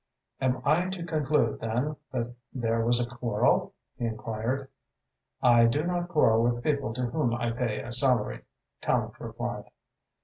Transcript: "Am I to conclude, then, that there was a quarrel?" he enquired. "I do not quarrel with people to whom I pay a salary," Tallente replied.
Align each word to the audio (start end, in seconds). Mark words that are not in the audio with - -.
"Am 0.41 0.63
I 0.65 0.87
to 0.89 1.03
conclude, 1.05 1.59
then, 1.59 1.95
that 2.11 2.33
there 2.51 2.83
was 2.83 2.99
a 2.99 3.07
quarrel?" 3.07 3.75
he 3.99 4.05
enquired. 4.05 4.67
"I 5.43 5.65
do 5.65 5.83
not 5.83 6.07
quarrel 6.09 6.41
with 6.41 6.63
people 6.63 6.91
to 6.93 7.03
whom 7.05 7.35
I 7.35 7.51
pay 7.51 7.81
a 7.81 7.91
salary," 7.91 8.41
Tallente 8.81 9.19
replied. 9.19 9.65